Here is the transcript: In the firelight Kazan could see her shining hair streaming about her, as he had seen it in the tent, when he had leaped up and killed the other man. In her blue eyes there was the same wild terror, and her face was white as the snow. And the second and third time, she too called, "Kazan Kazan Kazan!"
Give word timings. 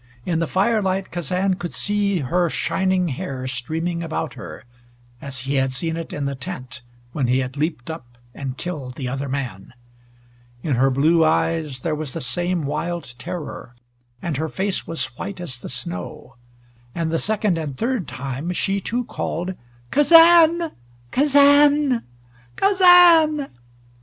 In 0.25 0.39
the 0.39 0.47
firelight 0.47 1.11
Kazan 1.11 1.57
could 1.57 1.71
see 1.73 2.21
her 2.21 2.49
shining 2.49 3.09
hair 3.09 3.45
streaming 3.45 4.01
about 4.01 4.33
her, 4.33 4.63
as 5.21 5.41
he 5.41 5.53
had 5.57 5.71
seen 5.73 5.95
it 5.95 6.11
in 6.11 6.25
the 6.25 6.33
tent, 6.33 6.81
when 7.11 7.27
he 7.27 7.37
had 7.37 7.55
leaped 7.55 7.87
up 7.91 8.17
and 8.33 8.57
killed 8.57 8.95
the 8.95 9.07
other 9.07 9.29
man. 9.29 9.75
In 10.63 10.73
her 10.77 10.89
blue 10.89 11.23
eyes 11.23 11.81
there 11.81 11.93
was 11.93 12.13
the 12.13 12.19
same 12.19 12.65
wild 12.65 13.13
terror, 13.19 13.75
and 14.23 14.37
her 14.37 14.49
face 14.49 14.87
was 14.87 15.05
white 15.19 15.39
as 15.39 15.59
the 15.59 15.69
snow. 15.69 16.35
And 16.95 17.11
the 17.11 17.19
second 17.19 17.59
and 17.59 17.77
third 17.77 18.07
time, 18.07 18.51
she 18.53 18.81
too 18.81 19.03
called, 19.05 19.53
"Kazan 19.91 20.71
Kazan 21.11 22.01
Kazan!" 22.55 23.49